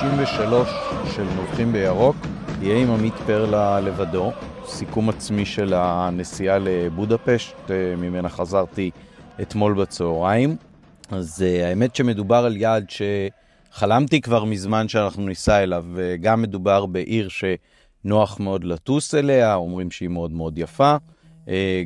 493 0.00 0.68
של 1.16 1.22
נובחים 1.36 1.72
בירוק, 1.72 2.16
יהיה 2.62 2.82
עם 2.82 2.90
עמית 2.90 3.14
פרלה 3.26 3.80
לבדו, 3.80 4.32
סיכום 4.66 5.08
עצמי 5.08 5.44
של 5.46 5.74
הנסיעה 5.76 6.58
לבודפשט, 6.58 7.70
אה, 7.70 7.96
ממנה 7.96 8.28
חזרתי 8.28 8.90
אתמול 9.42 9.74
בצהריים. 9.74 10.56
אז 11.10 11.44
uh, 11.44 11.64
האמת 11.64 11.96
שמדובר 11.96 12.36
על 12.36 12.56
יעד 12.56 12.90
שחלמתי 13.70 14.20
כבר 14.20 14.44
מזמן 14.44 14.88
שאנחנו 14.88 15.26
ניסע 15.26 15.62
אליו, 15.62 15.84
וגם 15.94 16.42
מדובר 16.42 16.86
בעיר 16.86 17.28
שנוח 17.28 18.40
מאוד 18.40 18.64
לטוס 18.64 19.14
אליה, 19.14 19.54
אומרים 19.54 19.90
שהיא 19.90 20.08
מאוד 20.08 20.32
מאוד 20.32 20.58
יפה. 20.58 20.96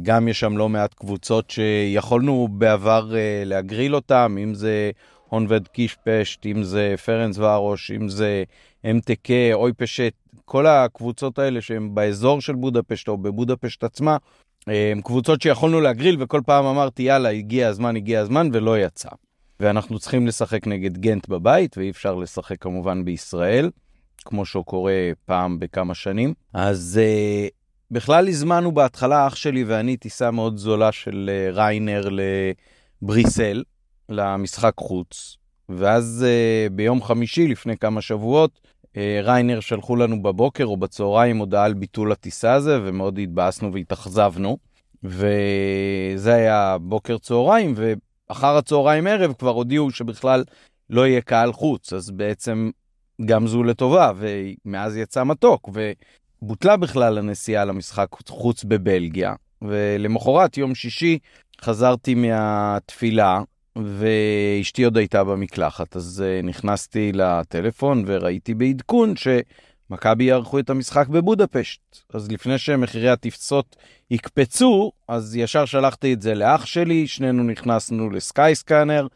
גם 0.03 0.29
יש 0.29 0.41
שם 0.41 0.57
לא 0.57 0.69
מעט 0.69 0.95
קבוצות 0.95 1.51
שיכולנו 1.51 2.49
בעבר 2.51 3.13
להגריל 3.45 3.95
אותן, 3.95 4.37
אם 4.43 4.55
זה 4.55 4.91
הונבד 5.37 5.69
קישפשט, 5.69 6.47
אם 6.47 6.63
זה 6.63 6.95
פרנס 7.05 7.39
וארוש, 7.39 7.91
אם 7.91 8.09
זה 8.09 8.45
MTK, 8.85 9.31
אוי 9.53 9.73
פשט, 9.73 10.13
כל 10.45 10.67
הקבוצות 10.67 11.39
האלה 11.39 11.61
שהן 11.61 11.95
באזור 11.95 12.41
של 12.41 12.55
בודפשט 12.55 13.09
או 13.09 13.17
בבודפשט 13.17 13.85
עצמה, 13.85 14.17
הם 14.67 15.01
קבוצות 15.03 15.43
שיכולנו 15.43 15.81
להגריל, 15.81 16.17
וכל 16.19 16.41
פעם 16.47 16.65
אמרתי, 16.65 17.03
יאללה, 17.03 17.29
הגיע 17.29 17.69
הזמן, 17.69 17.97
הגיע 17.97 18.21
הזמן, 18.21 18.49
ולא 18.53 18.79
יצא. 18.79 19.09
ואנחנו 19.61 19.99
צריכים 19.99 20.27
לשחק 20.27 20.67
נגד 20.67 20.99
גנט 20.99 21.29
בבית, 21.29 21.79
ואי 21.79 21.91
אפשר 21.91 22.15
לשחק 22.15 22.57
כמובן 22.61 23.05
בישראל, 23.05 23.71
כמו 24.25 24.47
שהוא 24.47 24.65
קורה 24.65 25.11
פעם 25.25 25.59
בכמה 25.59 25.95
שנים. 25.95 26.35
אז 26.53 27.01
uh, 27.03 27.51
בכלל 27.91 28.29
הזמנו 28.29 28.73
בהתחלה, 28.73 29.27
אח 29.27 29.35
שלי 29.35 29.65
ואני, 29.65 29.97
טיסה 29.97 30.31
מאוד 30.31 30.57
זולה 30.57 30.93
של 30.93 31.31
uh, 31.53 31.57
ריינר 31.57 32.09
לבריסל, 33.03 33.63
למשחק 34.09 34.73
חוץ. 34.81 35.37
ואז 35.69 36.27
uh, 36.27 36.73
ביום 36.73 37.03
חמישי, 37.03 37.49
לפני 37.49 37.77
כמה 37.77 38.01
שבועות, 38.01 38.61
אה, 38.97 39.21
ריינר 39.23 39.61
שלחו 39.61 39.97
לנו 39.97 40.23
בבוקר 40.23 40.65
או 40.65 40.77
בצהריים 40.77 41.39
הודעה 41.39 41.65
על 41.65 41.75
ביטול 41.75 42.13
הטיסה 42.13 42.53
הזה, 42.53 42.79
ומאוד 42.83 43.19
התבאסנו 43.19 43.73
והתאכזבנו. 43.73 44.59
וזה 45.05 46.35
היה 46.35 46.77
בוקר 46.81 47.19
צהריים, 47.19 47.75
ואחר 47.77 48.57
הצהריים 48.57 49.07
ערב 49.07 49.33
כבר 49.33 49.51
הודיעו 49.51 49.91
שבכלל 49.91 50.45
לא 50.91 51.07
יהיה 51.07 51.21
קהל 51.21 51.53
חוץ, 51.53 51.93
אז 51.93 52.11
בעצם 52.11 52.71
גם 53.25 53.47
זו 53.47 53.63
לטובה, 53.63 54.13
ומאז 54.17 54.97
יצא 54.97 55.25
מתוק, 55.25 55.69
ובוטלה 56.43 56.77
בכלל 56.77 57.19
הנסיעה 57.19 57.65
למשחק 57.65 58.09
חוץ 58.29 58.65
בבלגיה. 58.65 59.35
ולמחרת, 59.63 60.57
יום 60.57 60.75
שישי, 60.75 61.19
חזרתי 61.61 62.15
מהתפילה, 62.15 63.41
ואשתי 63.85 64.85
עוד 64.85 64.97
הייתה 64.97 65.25
במקלחת, 65.25 65.97
אז 65.97 66.25
uh, 66.25 66.47
נכנסתי 66.47 67.13
לטלפון 67.13 68.05
וראיתי 68.07 68.55
בעדכון 68.55 69.15
שמכבי 69.17 70.25
יערכו 70.25 70.59
את 70.59 70.71
המשחק 70.71 71.09
בבודפשט. 71.09 71.81
אז 72.13 72.31
לפני 72.31 72.59
שמחירי 72.59 73.09
הטיפסות 73.09 73.77
יקפצו, 74.11 74.93
אז 75.09 75.37
ישר 75.37 75.65
שלחתי 75.65 76.13
את 76.13 76.23
זה 76.23 76.35
לאח 76.35 76.67
שלי, 76.67 77.07
שנינו 77.07 77.43
נכנסנו 77.43 78.11
לסקייסקאנר, 78.11 79.07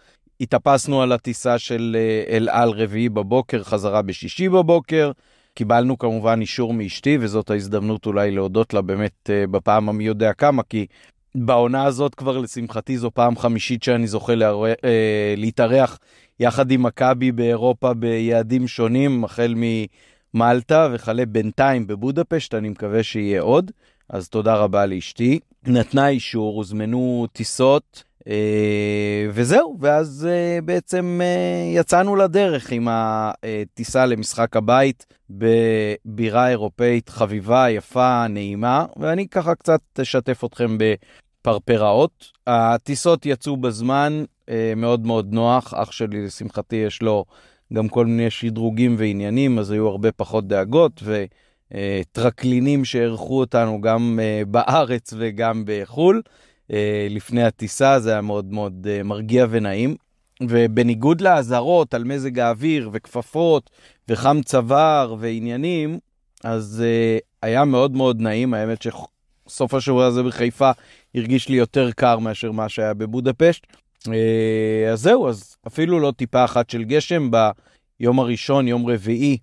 התאפסנו 0.41 1.03
על 1.03 1.13
הטיסה 1.13 1.59
של 1.59 1.97
uh, 1.97 2.31
אל 2.31 2.49
על 2.49 2.71
רביעי 2.71 3.09
בבוקר, 3.09 3.63
חזרה 3.63 4.03
בשישי 4.03 4.49
בבוקר. 4.49 5.11
קיבלנו 5.55 5.99
כמובן 5.99 6.41
אישור 6.41 6.75
מאשתי, 6.75 7.19
וזאת 7.21 7.51
ההזדמנות 7.51 8.07
אולי 8.07 8.31
להודות 8.31 8.75
לה 8.75 8.83
באמת 8.83 9.31
uh, 9.31 9.51
בפעם 9.51 9.89
המי 9.89 10.05
יודע 10.05 10.33
כמה, 10.33 10.63
כי 10.63 10.87
בעונה 11.35 11.85
הזאת 11.85 12.15
כבר 12.15 12.39
לשמחתי 12.39 12.99
זו 12.99 13.11
פעם 13.11 13.37
חמישית 13.37 13.83
שאני 13.83 14.07
זוכה 14.07 14.35
להר... 14.35 14.65
אה, 14.67 15.35
להתארח 15.37 15.99
יחד 16.41 16.71
עם 16.71 16.83
מכבי 16.83 17.33
באירופה 17.33 17.95
ביעדים 17.95 18.69
שונים, 18.69 19.25
החל 19.25 19.55
ממלטה 20.35 20.89
וכלה 20.93 21.27
בינתיים 21.27 21.87
בבודפשט, 21.87 22.55
אני 22.55 22.69
מקווה 22.69 23.03
שיהיה 23.03 23.41
עוד. 23.41 23.71
אז 24.09 24.29
תודה 24.29 24.55
רבה 24.55 24.87
לאשתי. 24.87 25.39
נתנה 25.67 26.09
אישור, 26.09 26.57
הוזמנו 26.57 27.27
טיסות, 27.33 28.05
וזהו, 29.33 29.77
ואז 29.81 30.29
אה, 30.31 30.61
בעצם 30.65 31.21
אה, 31.23 31.79
יצאנו 31.81 32.17
לדרך 32.17 32.73
עם 32.73 32.89
הטיסה 32.91 34.07
למשחק 34.07 34.57
הבית 34.57 35.07
בבירה 35.31 36.49
אירופאית 36.49 37.09
חביבה, 37.09 37.71
יפה, 37.71 38.27
נעימה, 38.29 38.87
ואני 38.97 39.29
ככה 39.29 39.55
קצת 39.55 39.81
אשתף 40.03 40.45
אתכם 40.45 40.79
בפרפראות. 40.79 42.27
הטיסות 42.47 43.27
יצאו 43.27 43.57
בזמן, 43.57 44.25
מאוד 44.77 45.07
מאוד 45.07 45.33
נוח, 45.33 45.75
אח 45.75 45.93
שלי 45.93 46.27
לשמחתי 46.27 46.77
יש 46.77 47.03
לו 47.03 47.25
גם 47.73 47.89
כל 47.89 48.07
מיני 48.07 48.31
שדרוגים 48.31 48.95
ועניינים, 48.99 49.59
אז 49.59 49.71
היו 49.71 49.89
הרבה 49.89 50.13
פחות 50.13 50.49
דאגות, 50.49 51.03
וטרקלינים 51.73 52.85
שאירחו 52.85 53.41
אותנו 53.41 53.81
גם 53.81 54.19
בארץ 54.47 55.15
וגם 55.17 55.63
בחו"ל. 55.67 56.23
אה, 56.73 57.07
לפני 57.11 57.43
הטיסה, 57.43 58.01
זה 58.01 58.11
היה 58.13 58.21
מאוד 58.21 58.53
מאוד 58.53 58.87
אה, 58.91 59.03
מרגיע 59.03 59.47
ונעים. 59.51 59.97
ובניגוד 60.49 61.21
לאזהרות 61.21 61.95
על 61.95 62.05
מזג 62.05 62.39
האוויר 62.39 62.91
וכפפות 62.93 63.71
וחם 64.09 64.41
צוואר 64.45 65.15
ועניינים, 65.19 65.99
אז 66.45 66.85
uh, 66.85 67.21
היה 67.43 67.65
מאוד 67.65 67.93
מאוד 67.93 68.21
נעים. 68.21 68.55
האמת 68.55 68.83
שסוף 68.83 69.75
השבוע 69.75 70.07
הזה 70.07 70.23
בחיפה 70.23 70.71
הרגיש 71.15 71.49
לי 71.49 71.57
יותר 71.57 71.91
קר 71.93 72.19
מאשר 72.19 72.53
מה 72.53 72.69
שהיה 72.69 72.95
בבודפשט. 72.95 73.67
Uh, 74.07 74.11
אז 74.93 75.01
זהו, 75.01 75.29
אז 75.29 75.57
אפילו 75.67 76.01
לא 76.01 76.13
טיפה 76.17 76.45
אחת 76.45 76.71
של 76.71 76.85
גשם. 76.85 77.31
ביום 78.01 78.19
הראשון, 78.19 78.69
יום 78.69 78.87
רביעי, 78.87 79.39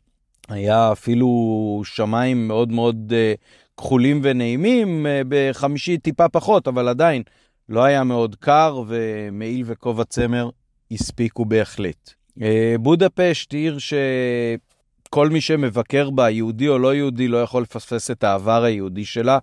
היה 0.49 0.91
אפילו 0.91 1.81
שמיים 1.85 2.47
מאוד 2.47 2.71
מאוד 2.71 3.13
uh, 3.13 3.39
כחולים 3.77 4.19
ונעימים, 4.23 5.05
אה, 5.05 5.21
בחמישי 5.29 5.97
טיפה 5.97 6.29
פחות, 6.29 6.67
אבל 6.67 6.87
עדיין 6.87 7.23
לא 7.69 7.83
היה 7.83 8.03
מאוד 8.03 8.35
קר, 8.35 8.83
ומעיל 8.87 9.63
וכובע 9.65 10.03
צמר 10.03 10.49
הספיקו 10.91 11.45
בהחלט. 11.45 12.13
אה, 12.41 12.75
בודפשט 12.79 13.53
עיר 13.53 13.77
שכל 13.79 15.29
מי 15.29 15.41
שמבקר 15.41 16.09
בה, 16.09 16.29
יהודי 16.29 16.67
או 16.67 16.79
לא 16.79 16.95
יהודי, 16.95 17.27
לא 17.27 17.37
יכול 17.37 17.61
לפספס 17.61 18.11
את 18.11 18.23
העבר 18.23 18.63
היהודי 18.63 19.05
שלה. 19.05 19.39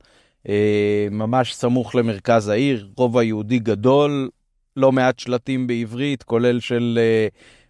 אה, 0.49 1.09
ממש 1.11 1.55
סמוך 1.55 1.95
למרכז 1.95 2.49
העיר, 2.49 2.89
רובע 2.97 3.23
יהודי 3.23 3.59
גדול, 3.59 4.31
לא 4.77 4.93
מעט 4.93 5.19
שלטים 5.19 5.67
בעברית, 5.67 6.23
כולל 6.23 6.61
של 6.61 6.99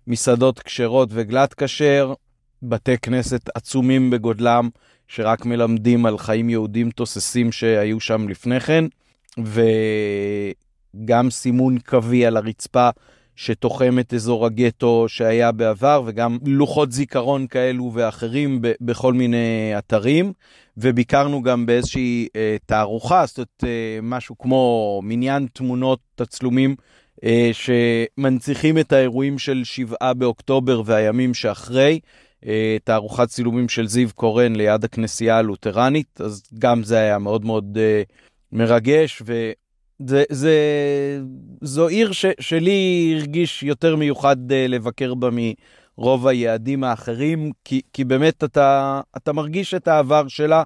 מסעדות 0.06 0.58
כשרות 0.58 1.08
וגלת 1.12 1.54
כשר, 1.54 2.14
בתי 2.62 2.98
כנסת 2.98 3.40
עצומים 3.54 4.10
בגודלם. 4.10 4.68
שרק 5.14 5.46
מלמדים 5.46 6.06
על 6.06 6.18
חיים 6.18 6.50
יהודים 6.50 6.90
תוססים 6.90 7.52
שהיו 7.52 8.00
שם 8.00 8.28
לפני 8.28 8.60
כן, 8.60 8.84
וגם 9.38 11.30
סימון 11.30 11.78
קווי 11.78 12.26
על 12.26 12.36
הרצפה 12.36 12.88
שתוחם 13.36 13.98
את 13.98 14.14
אזור 14.14 14.46
הגטו 14.46 15.04
שהיה 15.08 15.52
בעבר, 15.52 16.02
וגם 16.06 16.38
לוחות 16.46 16.92
זיכרון 16.92 17.46
כאלו 17.46 17.90
ואחרים 17.94 18.62
ב- 18.62 18.72
בכל 18.80 19.12
מיני 19.12 19.72
אתרים. 19.78 20.32
וביקרנו 20.76 21.42
גם 21.42 21.66
באיזושהי 21.66 22.28
אה, 22.36 22.56
תערוכה, 22.66 23.26
זאת 23.26 23.38
אומרת, 23.38 23.64
אה, 23.64 23.98
משהו 24.02 24.38
כמו 24.38 25.00
מניין 25.04 25.46
תמונות, 25.52 25.98
תצלומים, 26.14 26.76
אה, 27.24 27.50
שמנציחים 27.52 28.78
את 28.78 28.92
האירועים 28.92 29.38
של 29.38 29.64
7 29.64 30.12
באוקטובר 30.12 30.82
והימים 30.84 31.34
שאחרי. 31.34 32.00
אה, 32.46 32.76
תערוכת 32.84 33.28
צילומים 33.28 33.68
של 33.68 33.86
זיו 33.86 34.08
קורן 34.14 34.56
ליד 34.56 34.84
הכנסייה 34.84 35.38
הלותרנית, 35.38 36.20
אז 36.20 36.42
גם 36.58 36.82
זה 36.82 36.98
היה 36.98 37.18
מאוד 37.18 37.44
מאוד 37.44 37.78
uh, 37.78 38.12
מרגש, 38.52 39.22
וזו 41.60 41.88
עיר 41.88 42.12
ש, 42.12 42.26
שלי 42.40 43.14
הרגיש 43.18 43.62
יותר 43.62 43.96
מיוחד 43.96 44.36
uh, 44.50 44.54
לבקר 44.68 45.14
בה 45.14 45.28
מרוב 45.98 46.26
היעדים 46.26 46.84
האחרים, 46.84 47.50
כי, 47.64 47.80
כי 47.92 48.04
באמת 48.04 48.44
אתה, 48.44 49.00
אתה 49.16 49.32
מרגיש 49.32 49.74
את 49.74 49.88
העבר 49.88 50.28
שלה, 50.28 50.62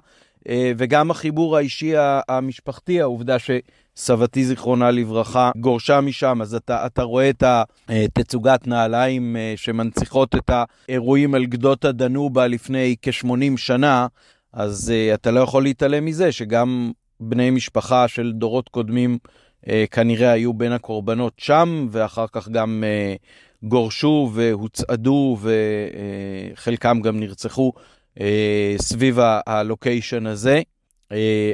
וגם 0.77 1.11
החיבור 1.11 1.57
האישי 1.57 1.93
המשפחתי, 2.29 3.01
העובדה 3.01 3.39
ש... 3.39 3.51
סבתי 3.99 4.45
זיכרונה 4.45 4.91
לברכה 4.91 5.51
גורשה 5.55 6.01
משם, 6.01 6.41
אז 6.41 6.55
אתה, 6.55 6.85
אתה 6.85 7.03
רואה 7.03 7.29
את 7.29 7.43
התצוגת 7.89 8.67
נעליים 8.67 9.35
אה, 9.35 9.53
שמנציחות 9.55 10.35
את 10.35 10.49
האירועים 10.87 11.35
על 11.35 11.45
גדות 11.45 11.85
הדנובה 11.85 12.47
לפני 12.47 12.95
כ-80 13.01 13.57
שנה, 13.57 14.07
אז 14.53 14.93
uh, 14.93 15.13
אתה 15.13 15.31
לא 15.31 15.39
יכול 15.39 15.63
להתעלם 15.63 16.05
מזה 16.05 16.31
שגם 16.31 16.91
בני 17.19 17.49
משפחה 17.49 18.07
של 18.07 18.31
דורות 18.31 18.69
קודמים 18.69 19.17
כנראה 19.91 20.31
היו 20.31 20.53
בין 20.53 20.71
הקורבנות 20.71 21.33
שם, 21.37 21.87
ואחר 21.91 22.25
כך 22.31 22.49
גם 22.49 22.83
גורשו 23.63 24.31
והוצעדו, 24.33 25.37
וחלקם 26.53 27.01
גם 27.01 27.19
נרצחו 27.19 27.73
סביב 28.77 29.19
ה 29.47 29.56
location 29.56 30.25
הזה. 30.25 30.61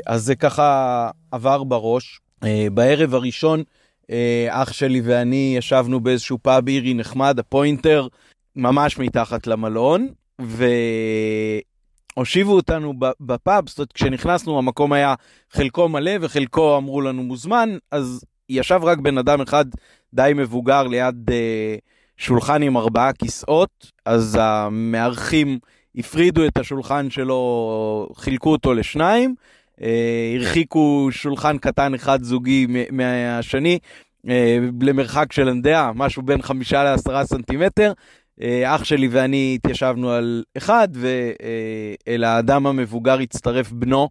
אז 0.06 0.24
זה 0.24 0.36
ככה 0.36 1.09
עבר 1.31 1.63
בראש. 1.63 2.19
אה, 2.44 2.68
בערב 2.74 3.14
הראשון, 3.14 3.64
אה, 4.10 4.48
אח 4.50 4.72
שלי 4.72 5.02
ואני 5.04 5.56
ישבנו 5.58 6.00
באיזשהו 6.00 6.38
פאב 6.42 6.68
אירי 6.68 6.94
נחמד, 6.94 7.40
הפוינטר, 7.40 8.08
ממש 8.56 8.98
מתחת 8.98 9.48
למלון, 9.48 10.08
והושיבו 12.18 12.52
אותנו 12.56 12.94
בפאב, 13.20 13.70
זאת 13.70 13.78
אומרת, 13.78 13.94
כשנכנסנו 13.94 14.58
המקום 14.58 14.94
היה 14.94 15.14
חלקו 15.52 15.90
מלא 15.90 16.12
וחלקו 16.22 16.78
אמרו 16.78 17.02
לנו 17.02 17.24
מוזמן, 17.24 17.78
אז 17.92 18.26
ישב 18.50 18.80
רק 18.84 18.98
בן 18.98 19.18
אדם 19.18 19.42
אחד 19.42 19.66
די 20.14 20.31
מבוגר 20.36 20.84
ליד 20.84 21.30
אה, 21.31 21.76
שולחן 22.18 22.62
עם 22.62 22.78
ארבעה 22.78 23.14
כיסאות, 23.14 23.92
אז 24.06 24.38
המארחים 24.42 25.60
הפרידו 25.96 26.46
את 26.46 26.58
השולחן 26.58 27.10
שלו, 27.10 28.10
חילקו 28.16 28.52
אותו 28.52 28.74
לשניים, 28.74 29.36
הרחיקו 29.81 31.07
שולחן 31.12 31.57
קטן 31.57 31.94
אחד 31.94 32.24
זוגי 32.24 32.68
מהשני, 32.92 33.80
אה, 34.30 34.57
למרחק 34.81 35.31
של, 35.31 35.50
אני 35.50 35.60
משהו 35.95 36.22
בין 36.22 36.42
חמישה 36.42 36.83
לעשרה 36.83 37.25
סנטימטר. 37.25 37.94
אה, 38.42 38.75
אח 38.75 38.83
שלי 38.83 39.07
ואני 39.07 39.54
התיישבנו 39.56 40.12
על 40.12 40.44
אחד, 40.57 40.88
ואל 40.92 42.24
האדם 42.24 42.68
המבוגר 42.68 43.19
הצטרף 43.19 43.72
בנו. 43.72 44.10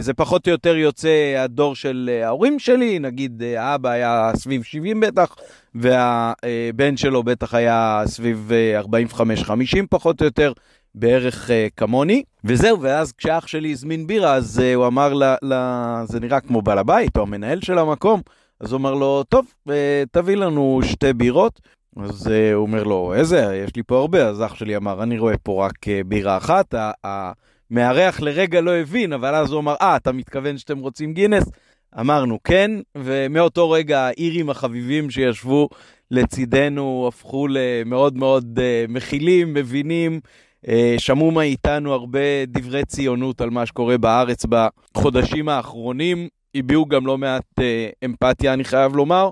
זה 0.00 0.14
פחות 0.14 0.46
או 0.46 0.52
יותר 0.52 0.76
יוצא 0.76 1.34
הדור 1.38 1.74
של 1.74 2.20
ההורים 2.24 2.58
שלי, 2.58 2.98
נגיד 2.98 3.42
האבא 3.42 3.90
היה 3.90 4.32
סביב 4.36 4.62
70 4.62 5.00
בטח, 5.00 5.36
והבן 5.74 6.96
שלו 6.96 7.22
בטח 7.22 7.54
היה 7.54 8.02
סביב 8.06 8.50
45-50 8.84 9.86
פחות 9.90 10.20
או 10.20 10.26
יותר. 10.26 10.52
בערך 10.94 11.50
uh, 11.50 11.52
כמוני, 11.76 12.22
וזהו, 12.44 12.80
ואז 12.80 13.12
כשאח 13.12 13.46
שלי 13.46 13.72
הזמין 13.72 14.06
בירה, 14.06 14.34
אז 14.34 14.58
uh, 14.58 14.76
הוא 14.76 14.86
אמר 14.86 15.12
לה, 15.12 15.36
לה, 15.42 16.02
זה 16.08 16.20
נראה 16.20 16.40
כמו 16.40 16.62
בעל 16.62 16.78
הבית, 16.78 17.16
או 17.16 17.22
המנהל 17.22 17.60
של 17.60 17.78
המקום, 17.78 18.20
אז 18.60 18.72
הוא 18.72 18.78
אמר 18.78 18.94
לו, 18.94 19.24
טוב, 19.28 19.46
uh, 19.68 19.72
תביא 20.12 20.36
לנו 20.36 20.80
שתי 20.82 21.12
בירות. 21.12 21.60
אז 21.96 22.26
uh, 22.26 22.54
הוא 22.54 22.62
אומר 22.62 22.82
לו, 22.82 23.14
איזה, 23.14 23.62
יש 23.64 23.76
לי 23.76 23.82
פה 23.82 23.98
הרבה, 23.98 24.28
אז 24.28 24.42
אח 24.42 24.54
שלי 24.54 24.76
אמר, 24.76 25.02
אני 25.02 25.18
רואה 25.18 25.36
פה 25.36 25.66
רק 25.66 25.72
uh, 25.84 26.06
בירה 26.06 26.36
אחת. 26.36 26.74
המארח 27.04 28.20
לרגע 28.20 28.60
לא 28.60 28.70
הבין, 28.70 29.12
אבל 29.12 29.34
אז 29.34 29.52
הוא 29.52 29.60
אמר, 29.60 29.74
אה, 29.80 29.96
אתה 29.96 30.12
מתכוון 30.12 30.58
שאתם 30.58 30.78
רוצים 30.78 31.14
גינס? 31.14 31.44
אמרנו 32.00 32.38
כן, 32.44 32.70
ומאותו 32.94 33.70
רגע 33.70 34.00
האירים 34.00 34.50
החביבים 34.50 35.10
שישבו 35.10 35.68
לצידנו 36.10 37.04
הפכו 37.08 37.46
למאוד 37.48 38.16
מאוד 38.16 38.58
uh, 38.58 38.92
מכילים, 38.92 39.54
מבינים, 39.54 40.20
שמעו 40.98 41.30
מאיתנו 41.30 41.92
הרבה 41.92 42.44
דברי 42.46 42.84
ציונות 42.84 43.40
על 43.40 43.50
מה 43.50 43.66
שקורה 43.66 43.98
בארץ 43.98 44.46
בחודשים 44.46 45.48
האחרונים, 45.48 46.28
הביעו 46.54 46.86
גם 46.86 47.06
לא 47.06 47.18
מעט 47.18 47.44
אה, 47.60 47.88
אמפתיה, 48.04 48.52
אני 48.52 48.64
חייב 48.64 48.96
לומר. 48.96 49.30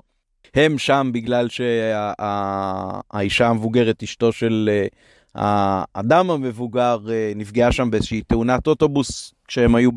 הם 0.53 0.77
שם 0.77 1.09
בגלל 1.13 1.47
שהאישה 1.49 3.47
המבוגרת, 3.47 4.03
אשתו 4.03 4.31
של 4.31 4.69
אה, 4.71 4.87
האדם 5.95 6.31
המבוגר, 6.31 6.97
נפגעה 7.35 7.71
שם 7.71 7.91
באיזושהי 7.91 8.21
תאונת 8.21 8.67
אוטובוס 8.67 9.33
כשהם 9.47 9.75
היו 9.75 9.89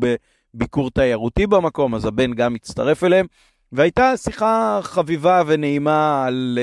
בביקור 0.53 0.91
תיירותי 0.91 1.47
במקום, 1.47 1.95
אז 1.95 2.05
הבן 2.05 2.33
גם 2.33 2.55
הצטרף 2.55 3.03
אליהם. 3.03 3.25
והייתה 3.71 4.17
שיחה 4.17 4.79
חביבה 4.83 5.43
ונעימה 5.47 6.25
על 6.25 6.59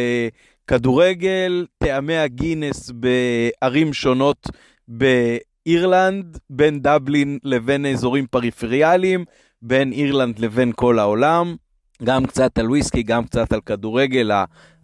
כדורגל, 0.71 1.67
טעמי 1.79 2.17
הגינס 2.17 2.91
בערים 2.91 3.93
שונות 3.93 4.47
באירלנד, 4.89 6.39
בין 6.51 6.81
דבלין 6.83 7.39
לבין 7.45 7.87
אזורים 7.87 8.27
פריפריאליים, 8.27 9.25
בין 9.63 9.93
אירלנד 9.93 10.39
לבין 10.39 10.73
כל 10.77 10.99
העולם. 10.99 11.57
גם 12.05 12.27
קצת 12.27 12.59
על 12.59 12.69
וויסקי, 12.69 13.03
גם 13.03 13.25
קצת 13.25 13.53
על 13.53 13.61
כדורגל. 13.61 14.31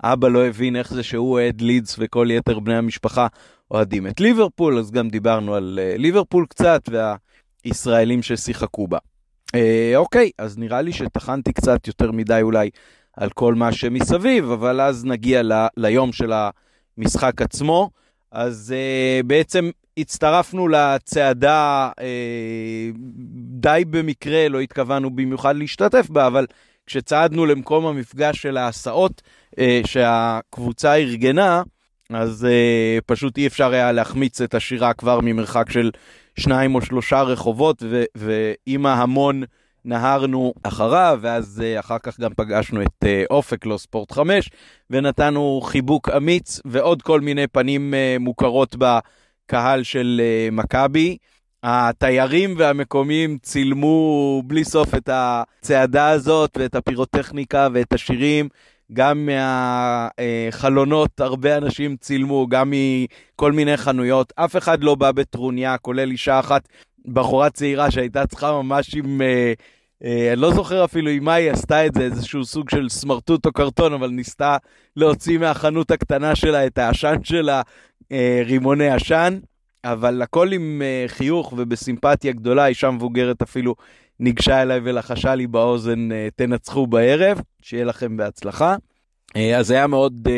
האבא 0.00 0.28
לא 0.28 0.46
הבין 0.46 0.76
איך 0.76 0.94
זה 0.94 1.02
שהוא 1.02 1.32
אוהד 1.32 1.60
לידס 1.60 1.96
וכל 1.98 2.28
יתר 2.30 2.58
בני 2.58 2.76
המשפחה 2.76 3.26
אוהדים 3.70 4.06
את 4.06 4.20
ליברפול, 4.20 4.78
אז 4.78 4.90
גם 4.90 5.08
דיברנו 5.08 5.54
על 5.54 5.78
uh, 5.82 5.98
ליברפול 5.98 6.46
קצת 6.48 6.88
והישראלים 7.64 8.22
ששיחקו 8.22 8.86
בה. 8.86 8.98
Uh, 9.46 9.58
אוקיי, 9.96 10.30
אז 10.38 10.58
נראה 10.58 10.82
לי 10.82 10.92
שטחנתי 10.92 11.52
קצת 11.52 11.86
יותר 11.86 12.12
מדי 12.12 12.38
אולי 12.42 12.70
על 13.16 13.30
כל 13.30 13.54
מה 13.54 13.72
שמסביב, 13.72 14.50
אבל 14.50 14.80
אז 14.80 15.04
נגיע 15.04 15.42
ל, 15.42 15.52
ליום 15.76 16.12
של 16.12 16.32
המשחק 16.98 17.42
עצמו. 17.42 17.90
אז 18.32 18.74
uh, 18.74 19.26
בעצם 19.26 19.70
הצטרפנו 19.96 20.68
לצעדה 20.68 21.90
uh, 22.00 22.02
די 23.38 23.82
במקרה, 23.90 24.48
לא 24.48 24.60
התכוונו 24.60 25.10
במיוחד 25.10 25.56
להשתתף 25.56 26.10
בה, 26.10 26.26
אבל 26.26 26.46
כשצעדנו 26.86 27.46
למקום 27.46 27.86
המפגש 27.86 28.42
של 28.42 28.56
ההסעות 28.56 29.22
uh, 29.50 29.58
שהקבוצה 29.86 30.94
ארגנה, 30.94 31.62
אז 32.10 32.46
uh, 32.46 33.00
פשוט 33.06 33.38
אי 33.38 33.46
אפשר 33.46 33.72
היה 33.72 33.92
להחמיץ 33.92 34.40
את 34.40 34.54
השירה 34.54 34.92
כבר 34.92 35.20
ממרחק 35.20 35.70
של 35.70 35.90
שניים 36.40 36.74
או 36.74 36.82
שלושה 36.82 37.22
רחובות, 37.22 37.82
ועם 38.16 38.86
ההמון 38.86 39.42
נהרנו 39.86 40.52
אחריו, 40.62 41.18
ואז 41.22 41.62
uh, 41.62 41.80
אחר 41.80 41.98
כך 41.98 42.20
גם 42.20 42.30
פגשנו 42.36 42.82
את 42.82 43.04
uh, 43.04 43.06
אופק, 43.30 43.66
לא 43.66 43.78
ספורט 43.78 44.12
5, 44.12 44.50
ונתנו 44.90 45.60
חיבוק 45.64 46.08
אמיץ 46.08 46.60
ועוד 46.64 47.02
כל 47.02 47.20
מיני 47.20 47.46
פנים 47.46 47.94
uh, 47.94 48.22
מוכרות 48.22 48.76
בקהל 48.78 49.82
של 49.82 50.20
מכבי. 50.52 51.16
התיירים 51.62 52.54
והמקומיים 52.58 53.38
צילמו 53.42 54.42
בלי 54.46 54.64
סוף 54.64 54.94
את 54.94 55.10
הצעדה 55.12 56.08
הזאת 56.08 56.56
ואת 56.60 56.74
הפירוטכניקה 56.74 57.68
ואת 57.72 57.92
השירים. 57.92 58.48
גם 58.92 59.28
מהחלונות 60.18 61.20
הרבה 61.20 61.56
אנשים 61.56 61.96
צילמו, 61.96 62.46
גם 62.48 62.72
מכל 62.72 63.52
מיני 63.52 63.76
חנויות. 63.76 64.32
אף 64.36 64.56
אחד 64.56 64.84
לא 64.84 64.94
בא 64.94 65.12
בטרוניה, 65.12 65.78
כולל 65.78 66.10
אישה 66.10 66.38
אחת, 66.38 66.68
בחורה 67.08 67.50
צעירה 67.50 67.90
שהייתה 67.90 68.26
צריכה 68.26 68.52
ממש 68.52 68.94
עם 68.94 69.20
uh, 69.20 69.24
אה, 69.24 69.52
אני 70.02 70.36
לא 70.36 70.54
זוכר 70.54 70.84
אפילו 70.84 71.10
מה 71.20 71.34
היא 71.34 71.50
עשתה 71.50 71.86
את 71.86 71.94
זה, 71.94 72.02
איזשהו 72.02 72.44
סוג 72.44 72.70
של 72.70 72.88
סמרטוט 72.88 73.46
או 73.46 73.52
קרטון, 73.52 73.92
אבל 73.92 74.08
ניסתה 74.08 74.56
להוציא 74.96 75.38
מהחנות 75.38 75.90
הקטנה 75.90 76.36
שלה 76.36 76.66
את 76.66 76.78
העשן 76.78 77.16
שלה, 77.22 77.62
אה, 78.12 78.42
רימוני 78.46 78.88
עשן, 78.88 79.38
אבל 79.84 80.22
הכל 80.22 80.52
עם 80.52 80.82
אה, 80.84 81.04
חיוך 81.08 81.54
ובסימפתיה 81.56 82.32
גדולה, 82.32 82.66
אישה 82.66 82.90
מבוגרת 82.90 83.42
אפילו 83.42 83.74
ניגשה 84.20 84.62
אליי 84.62 84.80
ולחשה 84.84 85.34
לי 85.34 85.46
באוזן, 85.46 86.08
תנצחו 86.36 86.86
בערב, 86.86 87.40
שיהיה 87.62 87.84
לכם 87.84 88.16
בהצלחה. 88.16 88.76
אז 89.56 89.70
היה 89.70 89.86
מאוד 89.86 90.28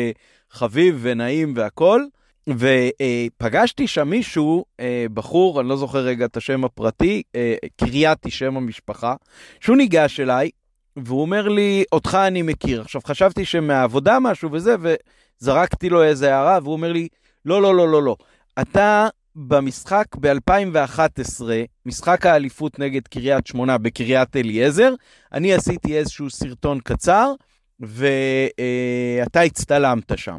חביב 0.51 0.99
ונעים 1.01 1.53
והכל. 1.55 2.01
ופגשתי 2.47 3.87
שם 3.87 4.09
מישהו, 4.09 4.65
אה, 4.79 5.05
בחור, 5.13 5.61
אני 5.61 5.69
לא 5.69 5.77
זוכר 5.77 5.99
רגע 5.99 6.25
את 6.25 6.37
השם 6.37 6.63
הפרטי, 6.63 7.21
אה, 7.35 7.55
קרייתי 7.75 8.31
שם 8.31 8.57
המשפחה, 8.57 9.15
שהוא 9.59 9.77
ניגש 9.77 10.19
אליי, 10.19 10.49
והוא 10.97 11.21
אומר 11.21 11.47
לי, 11.47 11.83
אותך 11.91 12.17
אני 12.27 12.41
מכיר. 12.41 12.81
עכשיו, 12.81 13.01
חשבתי 13.05 13.45
שמהעבודה 13.45 14.19
משהו 14.19 14.49
וזה, 14.51 14.75
וזרקתי 14.81 15.89
לו 15.89 16.03
איזה 16.03 16.35
הערה, 16.35 16.59
והוא 16.63 16.73
אומר 16.73 16.91
לי, 16.91 17.07
לא, 17.45 17.61
לא, 17.61 17.75
לא, 17.75 17.89
לא, 17.89 18.03
לא. 18.03 18.15
אתה 18.61 19.07
במשחק 19.35 20.05
ב-2011, 20.19 21.41
משחק 21.85 22.25
האליפות 22.25 22.79
נגד 22.79 23.07
קריית 23.07 23.47
שמונה 23.47 23.77
בקריית 23.77 24.35
אליעזר, 24.35 24.93
אני 25.33 25.53
עשיתי 25.53 25.97
איזשהו 25.97 26.29
סרטון 26.29 26.79
קצר, 26.79 27.33
ואתה 27.79 29.41
הצטלמת 29.41 30.11
שם. 30.17 30.37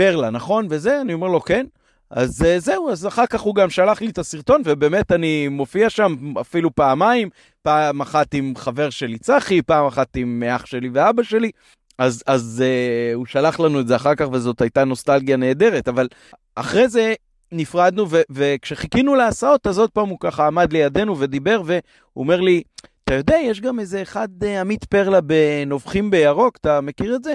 פרלה, 0.00 0.30
נכון? 0.30 0.66
וזה, 0.70 1.00
אני 1.00 1.12
אומר 1.12 1.28
לו, 1.28 1.40
כן. 1.40 1.66
אז 2.10 2.42
uh, 2.42 2.58
זהו, 2.58 2.90
אז 2.90 3.06
אחר 3.06 3.26
כך 3.26 3.40
הוא 3.40 3.54
גם 3.54 3.70
שלח 3.70 4.00
לי 4.00 4.10
את 4.10 4.18
הסרטון, 4.18 4.62
ובאמת 4.64 5.12
אני 5.12 5.48
מופיע 5.48 5.90
שם 5.90 6.34
אפילו 6.40 6.74
פעמיים, 6.74 7.28
פעם 7.62 8.00
אחת 8.00 8.34
עם 8.34 8.52
חבר 8.56 8.90
שלי 8.90 9.18
צחי, 9.18 9.62
פעם 9.62 9.86
אחת 9.86 10.16
עם 10.16 10.42
אח 10.42 10.66
שלי 10.66 10.88
ואבא 10.92 11.22
שלי. 11.22 11.50
אז, 11.98 12.22
אז 12.26 12.64
uh, 12.66 13.14
הוא 13.14 13.26
שלח 13.26 13.60
לנו 13.60 13.80
את 13.80 13.88
זה 13.88 13.96
אחר 13.96 14.14
כך, 14.14 14.26
וזאת 14.32 14.60
הייתה 14.60 14.84
נוסטלגיה 14.84 15.36
נהדרת, 15.36 15.88
אבל 15.88 16.08
אחרי 16.54 16.88
זה 16.88 17.14
נפרדנו, 17.52 18.10
ו- 18.10 18.22
וכשחיכינו 18.30 19.14
להסעות, 19.14 19.66
אז 19.66 19.78
עוד 19.78 19.90
פעם 19.90 20.08
הוא 20.08 20.18
ככה 20.20 20.46
עמד 20.46 20.72
לידינו 20.72 21.18
ודיבר, 21.18 21.62
והוא 21.64 21.80
אומר 22.16 22.40
לי, 22.40 22.62
אתה 23.04 23.14
יודע, 23.14 23.36
יש 23.42 23.60
גם 23.60 23.80
איזה 23.80 24.02
אחד, 24.02 24.28
uh, 24.42 24.46
עמית 24.60 24.84
פרלה 24.84 25.20
בנובחים 25.20 26.10
בירוק, 26.10 26.56
אתה 26.60 26.80
מכיר 26.80 27.16
את 27.16 27.24
זה? 27.24 27.34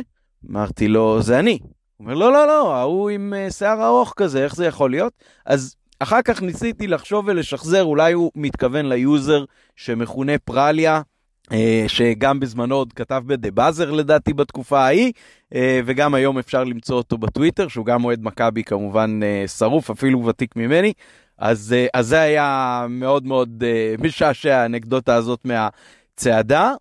אמרתי 0.51 0.87
לו, 0.87 1.21
זה 1.21 1.39
אני. 1.39 1.59
הוא 1.97 2.05
אומר, 2.05 2.15
לא, 2.15 2.33
לא, 2.33 2.47
לא, 2.47 2.75
ההוא 2.75 3.09
עם 3.09 3.33
uh, 3.33 3.51
שיער 3.53 3.85
ארוך 3.85 4.13
כזה, 4.17 4.43
איך 4.43 4.55
זה 4.55 4.65
יכול 4.65 4.91
להיות? 4.91 5.13
אז 5.45 5.75
אחר 5.99 6.21
כך 6.21 6.41
ניסיתי 6.41 6.87
לחשוב 6.87 7.25
ולשחזר, 7.27 7.83
אולי 7.83 8.13
הוא 8.13 8.31
מתכוון 8.35 8.85
ל 8.85 8.97
user 8.97 9.45
שמכונה 9.75 10.37
פרליה, 10.37 11.01
uh, 11.43 11.53
שגם 11.87 12.39
בזמנו 12.39 12.75
עוד 12.75 12.93
כתב 12.93 13.23
ב 13.25 13.32
The 13.32 13.51
Buzzer 13.51 13.91
לדעתי 13.91 14.33
בתקופה 14.33 14.79
ההיא, 14.79 15.11
uh, 15.53 15.57
וגם 15.85 16.13
היום 16.13 16.37
אפשר 16.37 16.63
למצוא 16.63 16.95
אותו 16.95 17.17
בטוויטר, 17.17 17.67
שהוא 17.67 17.85
גם 17.85 18.05
אוהד 18.05 18.23
מכבי 18.23 18.63
כמובן 18.63 19.19
שרוף, 19.57 19.89
אפילו 19.89 20.25
ותיק 20.25 20.55
ממני. 20.55 20.93
אז, 21.37 21.75
אז 21.93 22.07
זה 22.07 22.21
היה 22.21 22.85
מאוד 22.89 23.25
מאוד 23.27 23.63
משעשע 23.99 24.57
האנקדוטה 24.57 25.15
הזאת 25.15 25.39
מהצעדה. 25.45 26.73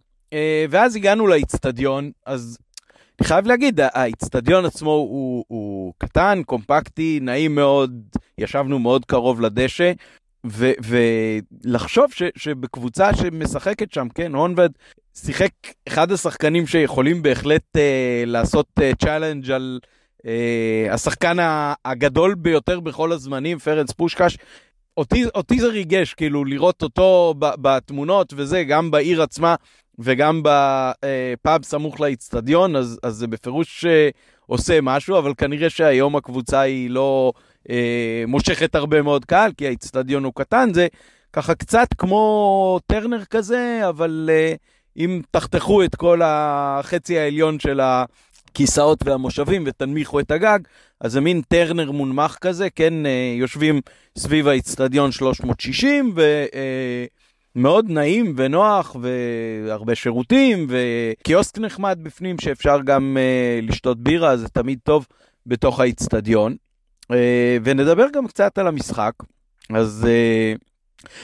ואז 0.70 0.96
הגענו 0.96 1.26
לאיצטדיון, 1.26 2.10
אז 2.26 2.58
אני 3.20 3.28
חייב 3.28 3.46
להגיד, 3.46 3.80
האיצטדיון 3.80 4.64
עצמו 4.64 4.90
הוא, 4.90 5.44
הוא 5.48 5.92
קטן, 5.98 6.42
קומפקטי, 6.46 7.18
נעים 7.22 7.54
מאוד, 7.54 8.02
ישבנו 8.38 8.78
מאוד 8.78 9.04
קרוב 9.04 9.40
לדשא, 9.40 9.92
ו, 10.46 10.70
ולחשוב 10.84 12.12
ש, 12.12 12.22
שבקבוצה 12.36 13.14
שמשחקת 13.14 13.92
שם, 13.92 14.08
כן, 14.14 14.34
הונבד 14.34 14.68
שיחק 15.16 15.50
אחד 15.88 16.12
השחקנים 16.12 16.66
שיכולים 16.66 17.22
בהחלט 17.22 17.76
אה, 17.76 18.22
לעשות 18.26 18.66
אה, 18.82 18.90
challenge 19.02 19.50
על 19.50 19.80
אה, 20.26 20.86
השחקן 20.90 21.36
הגדול 21.84 22.34
ביותר 22.34 22.80
בכל 22.80 23.12
הזמנים, 23.12 23.58
פרנס 23.58 23.92
פושקש. 23.92 24.38
אותי, 24.96 25.24
אותי 25.34 25.60
זה 25.60 25.66
ריגש, 25.66 26.14
כאילו, 26.14 26.44
לראות 26.44 26.82
אותו 26.82 27.34
בתמונות 27.38 28.32
וזה, 28.36 28.64
גם 28.64 28.90
בעיר 28.90 29.22
עצמה 29.22 29.54
וגם 29.98 30.42
בפאב 30.42 31.64
סמוך 31.64 32.00
לאיצטדיון, 32.00 32.76
אז, 32.76 32.98
אז 33.02 33.14
זה 33.14 33.26
בפירוש 33.26 33.84
אה, 33.84 34.08
עושה 34.46 34.80
משהו, 34.80 35.18
אבל 35.18 35.32
כנראה 35.38 35.70
שהיום 35.70 36.16
הקבוצה 36.16 36.60
היא 36.60 36.90
לא 36.90 37.32
אה, 37.70 38.24
מושכת 38.28 38.74
הרבה 38.74 39.02
מאוד 39.02 39.24
קהל, 39.24 39.52
כי 39.56 39.66
האיצטדיון 39.66 40.24
הוא 40.24 40.32
קטן, 40.36 40.70
זה 40.74 40.86
ככה 41.32 41.54
קצת 41.54 41.88
כמו 41.98 42.78
טרנר 42.86 43.24
כזה, 43.24 43.80
אבל 43.88 44.30
אה, 44.32 44.54
אם 44.96 45.20
תחתכו 45.30 45.84
את 45.84 45.94
כל 45.94 46.20
החצי 46.24 47.18
העליון 47.18 47.58
של 47.60 47.80
הכיסאות 47.80 48.98
והמושבים 49.04 49.64
ותנמיכו 49.66 50.20
את 50.20 50.30
הגג, 50.30 50.58
אז 51.00 51.12
זה 51.12 51.20
מין 51.20 51.42
טרנר 51.48 51.90
מונמך 51.90 52.36
כזה, 52.40 52.70
כן, 52.70 53.06
אה, 53.06 53.34
יושבים 53.38 53.80
סביב 54.18 54.48
האיצטדיון 54.48 55.12
360, 55.12 56.14
ומאוד 56.14 56.26
אה, 56.54 57.06
נעים 57.56 58.32
ונוח, 58.36 58.96
והרבה 59.00 59.94
שירותים, 59.94 60.66
וקיוסק 60.68 61.58
נחמד 61.58 61.98
בפנים 62.02 62.38
שאפשר 62.40 62.80
גם 62.84 63.16
אה, 63.20 63.60
לשתות 63.62 63.98
בירה, 63.98 64.36
זה 64.36 64.48
תמיד 64.48 64.78
טוב 64.82 65.06
בתוך 65.46 65.80
האיצטדיון. 65.80 66.56
ונדבר 67.64 68.06
גם 68.12 68.26
קצת 68.26 68.58
על 68.58 68.66
המשחק. 68.66 69.12
אז 69.74 70.06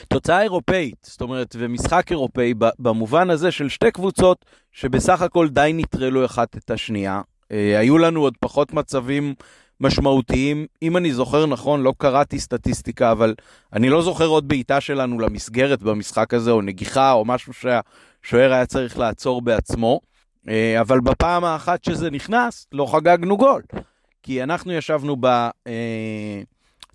תוצאה 0.08 0.42
אירופאית, 0.42 0.96
זאת 1.02 1.20
אומרת, 1.20 1.56
ומשחק 1.58 2.10
אירופאי 2.10 2.54
במובן 2.78 3.30
הזה 3.30 3.50
של 3.50 3.68
שתי 3.68 3.90
קבוצות 3.90 4.44
שבסך 4.72 5.22
הכל 5.22 5.48
די 5.48 5.70
נטרלו 5.74 6.24
אחת 6.24 6.56
את 6.56 6.70
השנייה. 6.70 7.20
היו 7.50 7.98
לנו 7.98 8.20
עוד 8.20 8.34
פחות 8.40 8.72
מצבים 8.72 9.34
משמעותיים. 9.80 10.66
אם 10.82 10.96
אני 10.96 11.12
זוכר 11.12 11.46
נכון, 11.46 11.82
לא 11.82 11.92
קראתי 11.98 12.40
סטטיסטיקה, 12.40 13.12
אבל 13.12 13.34
אני 13.72 13.88
לא 13.88 14.02
זוכר 14.02 14.26
עוד 14.26 14.48
בעיטה 14.48 14.80
שלנו 14.80 15.18
למסגרת 15.18 15.82
במשחק 15.82 16.34
הזה, 16.34 16.50
או 16.50 16.62
נגיחה, 16.62 17.12
או 17.12 17.24
משהו 17.24 17.52
שהשוער 17.52 18.52
היה 18.52 18.66
צריך 18.66 18.98
לעצור 18.98 19.42
בעצמו. 19.42 20.00
אה, 20.48 20.80
אבל 20.80 21.00
בפעם 21.00 21.44
האחת 21.44 21.84
שזה 21.84 22.10
נכנס, 22.10 22.66
לא 22.72 22.86
חגגנו 22.86 23.36
גול. 23.36 23.62
כי 24.22 24.42
אנחנו 24.42 24.72
ישבנו 24.72 25.16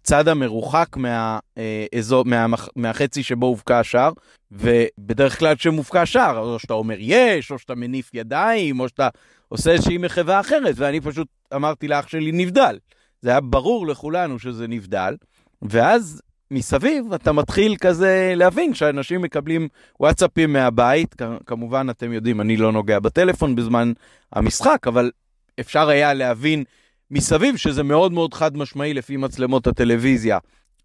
בצד 0.02 0.28
המרוחק 0.28 0.98
מהאזור, 0.98 2.26
מה, 2.26 2.46
מהחצי 2.76 3.24
שבו 3.24 3.46
הובקע 3.46 3.80
השער, 3.80 4.12
ובדרך 4.52 5.40
כלל 5.40 5.56
כשמובקע 5.56 6.06
שער, 6.06 6.38
או 6.38 6.60
שאתה 6.60 6.74
אומר 6.74 6.96
יש, 7.00 7.52
או 7.52 7.60
שאתה 7.60 7.76
מניף 7.76 8.12
ידיים, 8.14 8.80
או 8.80 8.90
שאתה 8.90 9.10
עושה 9.50 9.72
איזושהי 9.72 9.98
מחווה 9.98 10.40
אחרת, 10.40 10.76
ואני 10.78 11.02
פשוט 11.02 11.28
אמרתי 11.56 11.88
לאח 11.88 12.08
שלי 12.08 12.32
נבדל. 12.32 12.78
זה 13.22 13.30
היה 13.30 13.42
ברור 13.42 13.88
לכולנו 13.88 14.40
שזה 14.40 14.68
נבדל, 14.68 15.16
ואז 15.62 16.22
מסביב 16.52 17.14
אתה 17.14 17.32
מתחיל 17.32 17.76
כזה 17.76 18.34
להבין 18.36 18.74
שאנשים 18.74 19.22
מקבלים 19.22 19.68
וואטסאפים 20.00 20.54
מהבית, 20.54 21.16
כמובן 21.46 21.88
אתם 21.90 22.14
יודעים, 22.14 22.42
אני 22.42 22.58
לא 22.58 22.72
נוגע 22.72 23.00
בטלפון 23.00 23.56
בזמן 23.56 23.92
המשחק, 24.34 24.88
אבל 24.88 25.12
אפשר 25.60 25.90
היה 25.90 26.14
להבין 26.14 26.64
מסביב 27.12 27.58
שזה 27.58 27.84
מאוד 27.84 28.12
מאוד 28.12 28.34
חד 28.34 28.58
משמעי 28.58 28.94
לפי 28.94 29.18
מצלמות 29.18 29.68
הטלוויזיה, 29.68 30.38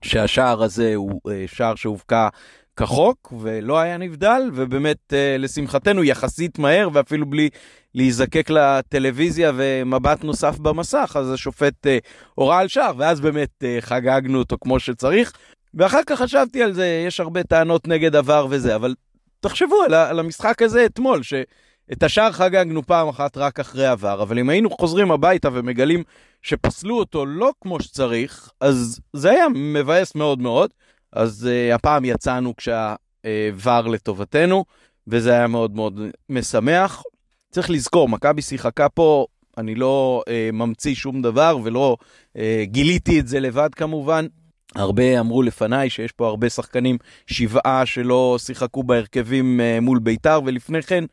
שהשער 0.02 0.62
הזה 0.62 0.94
הוא 0.94 1.20
אה, 1.30 1.44
שער 1.46 1.74
שהובקע 1.74 2.28
כחוק 2.76 3.32
ולא 3.40 3.78
היה 3.78 3.96
נבדל, 3.98 4.42
ובאמת 4.54 5.12
אה, 5.12 5.36
לשמחתנו 5.38 6.04
יחסית 6.04 6.58
מהר 6.58 6.88
ואפילו 6.92 7.26
בלי 7.26 7.48
להיזקק 7.94 8.50
לטלוויזיה 8.50 9.52
ומבט 9.56 10.24
נוסף 10.24 10.58
במסך, 10.58 11.16
אז 11.18 11.32
השופט 11.32 11.86
אה, 11.86 11.98
הורה 12.34 12.58
על 12.58 12.68
שער, 12.68 12.92
ואז 12.96 13.20
באמת 13.20 13.64
אה, 13.64 13.76
חגגנו 13.80 14.38
אותו 14.38 14.56
כמו 14.60 14.80
שצריך. 14.80 15.32
ואחר 15.74 16.00
כך 16.06 16.22
חשבתי 16.22 16.62
על 16.62 16.72
זה, 16.72 17.04
יש 17.06 17.20
הרבה 17.20 17.42
טענות 17.42 17.88
נגד 17.88 18.16
עבר 18.16 18.46
וזה, 18.50 18.74
אבל 18.74 18.94
תחשבו 19.40 19.82
על, 19.82 19.94
על 19.94 20.18
המשחק 20.18 20.62
הזה 20.62 20.86
אתמול, 20.86 21.22
שאת 21.22 22.02
השער 22.02 22.32
חגגנו 22.32 22.82
פעם 22.82 23.08
אחת 23.08 23.36
רק 23.36 23.60
אחרי 23.60 23.86
עבר, 23.86 24.22
אבל 24.22 24.38
אם 24.38 24.48
היינו 24.48 24.70
חוזרים 24.70 25.10
הביתה 25.10 25.48
ומגלים 25.52 26.02
שפסלו 26.42 26.98
אותו 26.98 27.26
לא 27.26 27.52
כמו 27.60 27.80
שצריך, 27.80 28.50
אז 28.60 29.00
זה 29.12 29.30
היה 29.30 29.46
מבאס 29.54 30.14
מאוד 30.14 30.38
מאוד. 30.38 30.70
אז 31.12 31.48
uh, 31.48 31.74
הפעם 31.74 32.04
יצאנו 32.04 32.54
כשהעבר 32.56 33.86
לטובתנו, 33.86 34.64
וזה 35.06 35.32
היה 35.32 35.46
מאוד 35.46 35.76
מאוד 35.76 36.00
משמח. 36.28 37.02
צריך 37.50 37.70
לזכור, 37.70 38.08
מכבי 38.08 38.42
שיחקה 38.42 38.88
פה, 38.88 39.26
אני 39.58 39.74
לא 39.74 40.22
uh, 40.26 40.52
ממציא 40.52 40.94
שום 40.94 41.22
דבר 41.22 41.58
ולא 41.64 41.96
uh, 42.36 42.40
גיליתי 42.62 43.20
את 43.20 43.28
זה 43.28 43.40
לבד 43.40 43.74
כמובן. 43.74 44.26
הרבה 44.74 45.20
אמרו 45.20 45.42
לפניי 45.42 45.90
שיש 45.90 46.12
פה 46.12 46.26
הרבה 46.26 46.50
שחקנים, 46.50 46.98
שבעה 47.26 47.86
שלא 47.86 48.36
שיחקו 48.38 48.82
בהרכבים 48.82 49.60
uh, 49.60 49.80
מול 49.80 49.98
בית"ר 49.98 50.40
ולפני 50.44 50.82
כן. 50.82 51.04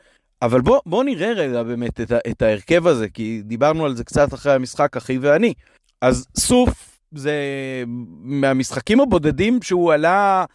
אבל 0.42 0.62
בוא, 0.62 0.80
בוא 0.86 1.04
נראה 1.04 1.34
רגע 1.34 1.64
באמת 1.64 2.02
את, 2.02 2.12
את 2.12 2.42
ההרכב 2.42 2.88
הזה, 2.88 3.10
כי 3.10 3.42
דיברנו 3.46 3.86
על 3.86 3.96
זה 3.96 4.04
קצת 4.04 4.34
אחרי 4.34 4.54
המשחק, 4.54 4.98
אחי 4.98 5.18
ואני. 5.18 5.54
אז 6.02 6.28
סוף 6.38 6.97
זה 7.12 7.34
מהמשחקים 8.22 9.00
הבודדים 9.02 9.62
שהוא 9.62 9.94
עלה, 9.94 10.46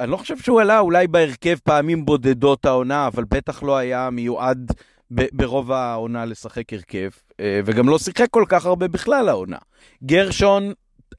אני 0.00 0.10
לא 0.10 0.16
חושב 0.16 0.38
שהוא 0.38 0.60
עלה 0.60 0.78
אולי 0.78 1.06
בהרכב 1.06 1.56
פעמים 1.64 2.04
בודדות 2.04 2.64
העונה, 2.64 3.06
אבל 3.06 3.24
בטח 3.24 3.62
לא 3.62 3.76
היה 3.76 4.10
מיועד 4.10 4.72
ברוב 5.10 5.72
העונה 5.72 6.24
לשחק 6.24 6.72
הרכב, 6.72 7.10
אה, 7.40 7.60
וגם 7.64 7.88
לא 7.88 7.98
שיחק 7.98 8.26
כל 8.30 8.44
כך 8.48 8.66
הרבה 8.66 8.88
בכלל 8.88 9.28
העונה. 9.28 9.58
גרשון 10.04 10.72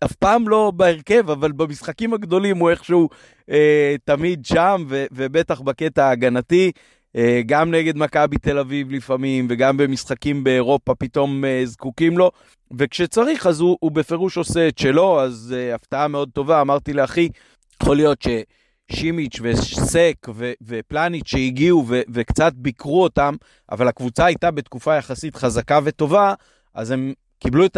אף 0.06 0.12
פעם 0.12 0.50
לא 0.50 0.72
בהרכב, 0.76 1.30
אבל 1.30 1.52
במשחקים 1.52 2.14
הגדולים 2.14 2.58
הוא 2.58 2.70
איכשהו 2.70 3.10
אה, 3.50 3.96
תמיד 4.04 4.46
שם, 4.46 4.84
ו- 4.90 5.06
ובטח 5.12 5.62
בקטע 5.62 6.06
ההגנתי. 6.06 6.72
אה, 7.16 7.42
גם 7.46 7.72
נגד 7.72 7.98
מכבי 7.98 8.38
תל 8.38 8.60
אביב 8.60 8.92
לפעמים, 8.92 9.48
וגם 9.50 9.78
במשחקים 9.78 10.44
באירופה 10.44 10.96
פתאום 10.96 11.46
אה, 11.46 11.62
זקוקים 11.66 12.18
לו. 12.18 12.32
וכשצריך, 12.78 13.48
אז 13.48 13.60
הוא, 13.60 13.78
הוא 13.80 13.92
בפירוש 13.92 14.38
עושה 14.38 14.68
את 14.68 14.78
שלו, 14.78 15.22
אז 15.22 15.56
uh, 15.56 15.76
הפתעה 15.76 16.08
מאוד 16.08 16.30
טובה. 16.34 16.62
אמרתי 16.62 16.94
לאחי, 16.94 17.30
יכול 17.84 17.96
להיות 17.96 18.26
ששימיץ' 18.92 19.40
וסק 19.42 20.16
ו- 20.36 20.52
ופלניץ' 20.62 21.28
שהגיעו 21.28 21.86
ו- 21.88 22.02
וקצת 22.10 22.54
ביקרו 22.56 23.04
אותם, 23.04 23.36
אבל 23.72 23.88
הקבוצה 23.88 24.26
הייתה 24.26 24.52
בתקופה 24.52 24.96
יחסית 24.96 25.36
חזקה 25.36 25.80
וטובה, 25.84 26.34
אז 26.74 26.92
הם 26.92 27.14
קיבלו 27.40 27.66
את 27.66 27.78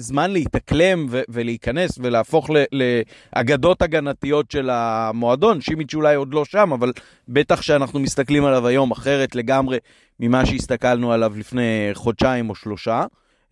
הזמן 0.00 0.30
להתאקלם 0.30 1.06
ו- 1.10 1.22
ולהיכנס 1.28 1.98
ולהפוך 2.02 2.50
לאגדות 2.72 3.82
הגנתיות 3.82 4.50
של 4.50 4.70
המועדון. 4.72 5.60
שימיץ' 5.60 5.94
אולי 5.94 6.14
עוד 6.14 6.34
לא 6.34 6.44
שם, 6.44 6.72
אבל 6.72 6.92
בטח 7.28 7.62
שאנחנו 7.62 8.00
מסתכלים 8.00 8.44
עליו 8.44 8.66
היום 8.66 8.90
אחרת 8.90 9.34
לגמרי 9.34 9.78
ממה 10.20 10.46
שהסתכלנו 10.46 11.12
עליו 11.12 11.32
לפני 11.36 11.90
חודשיים 11.94 12.50
או 12.50 12.54
שלושה. 12.54 13.04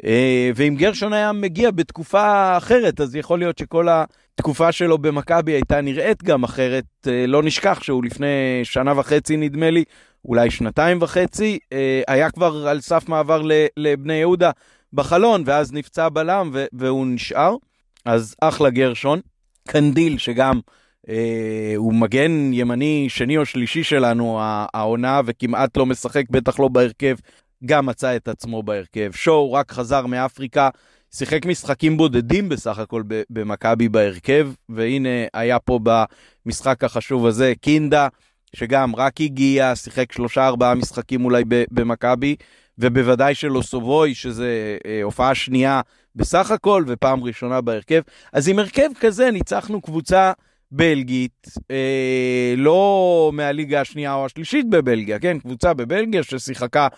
אה, 0.04 0.50
ואם 0.54 0.74
גרשון 0.78 1.12
היה 1.12 1.32
מגיע 1.32 1.70
בתקופה 1.70 2.56
אחרת, 2.56 3.00
אז 3.00 3.16
יכול 3.16 3.38
להיות 3.38 3.58
שכל 3.58 3.88
התקופה 3.90 4.72
שלו 4.72 4.98
במכבי 4.98 5.52
הייתה 5.52 5.80
נראית 5.80 6.22
גם 6.22 6.44
אחרת. 6.44 6.84
אה, 7.06 7.26
לא 7.26 7.42
נשכח 7.42 7.82
שהוא 7.82 8.04
לפני 8.04 8.60
שנה 8.62 8.98
וחצי, 8.98 9.36
נדמה 9.36 9.70
לי, 9.70 9.84
אולי 10.24 10.50
שנתיים 10.50 10.98
וחצי, 11.00 11.58
אה, 11.72 12.02
היה 12.08 12.30
כבר 12.30 12.68
על 12.68 12.80
סף 12.80 13.08
מעבר 13.08 13.42
לבני 13.76 14.14
יהודה 14.14 14.50
בחלון, 14.92 15.42
ואז 15.46 15.72
נפצע 15.72 16.08
בלם 16.08 16.50
והוא 16.72 17.06
נשאר. 17.06 17.56
אז 18.04 18.34
אחלה 18.40 18.70
גרשון. 18.70 19.20
קנדיל, 19.68 20.18
שגם 20.18 20.60
אה, 21.08 21.72
הוא 21.76 21.94
מגן 21.94 22.52
ימני 22.52 23.06
שני 23.08 23.36
או 23.36 23.46
שלישי 23.46 23.84
שלנו 23.84 24.38
העונה, 24.74 25.20
וכמעט 25.24 25.76
לא 25.76 25.86
משחק, 25.86 26.24
בטח 26.30 26.60
לא 26.60 26.68
בהרכב 26.68 27.16
גם 27.64 27.86
מצא 27.86 28.16
את 28.16 28.28
עצמו 28.28 28.62
בהרכב. 28.62 29.10
שואו 29.12 29.52
רק 29.52 29.72
חזר 29.72 30.06
מאפריקה, 30.06 30.68
שיחק 31.14 31.46
משחקים 31.46 31.96
בודדים 31.96 32.48
בסך 32.48 32.78
הכל 32.78 33.02
במכבי 33.30 33.88
בהרכב, 33.88 34.50
והנה 34.68 35.08
היה 35.34 35.58
פה 35.58 35.80
במשחק 35.82 36.84
החשוב 36.84 37.26
הזה 37.26 37.52
קינדה, 37.60 38.08
שגם 38.56 38.96
רק 38.96 39.20
הגיע, 39.20 39.76
שיחק 39.76 40.12
שלושה 40.12 40.46
ארבעה 40.46 40.74
משחקים 40.74 41.24
אולי 41.24 41.44
במכבי, 41.70 42.36
ובוודאי 42.78 43.34
שלו 43.34 43.62
סובוי, 43.62 44.14
שזה 44.14 44.78
אה, 44.86 45.02
הופעה 45.02 45.34
שנייה 45.34 45.80
בסך 46.16 46.50
הכל, 46.50 46.84
ופעם 46.86 47.24
ראשונה 47.24 47.60
בהרכב. 47.60 48.00
אז 48.32 48.48
עם 48.48 48.58
הרכב 48.58 48.88
כזה 49.00 49.30
ניצחנו 49.30 49.80
קבוצה 49.80 50.32
בלגית, 50.70 51.48
אה, 51.70 52.54
לא 52.56 53.30
מהליגה 53.34 53.80
השנייה 53.80 54.14
או 54.14 54.24
השלישית 54.24 54.70
בבלגיה, 54.70 55.18
כן? 55.18 55.38
קבוצה 55.38 55.74
בבלגיה 55.74 56.22
ששיחקה 56.22 56.88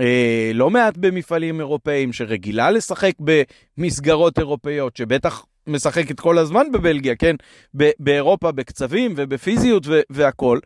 אה, 0.00 0.50
לא 0.54 0.70
מעט 0.70 0.96
במפעלים 0.96 1.60
אירופאיים, 1.60 2.12
שרגילה 2.12 2.70
לשחק 2.70 3.12
במסגרות 3.20 4.38
אירופאיות, 4.38 4.96
שבטח 4.96 5.44
משחקת 5.66 6.20
כל 6.20 6.38
הזמן 6.38 6.72
בבלגיה, 6.72 7.16
כן? 7.16 7.36
באירופה 7.74 8.52
בקצבים 8.52 9.14
ובפיזיות 9.16 9.86
והכול. 10.10 10.60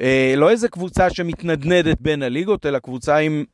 אה, 0.00 0.34
לא 0.36 0.50
איזה 0.50 0.68
קבוצה 0.68 1.10
שמתנדנדת 1.10 2.00
בין 2.00 2.22
הליגות, 2.22 2.66
אלא 2.66 2.78
קבוצה 2.78 3.16
עם 3.16 3.44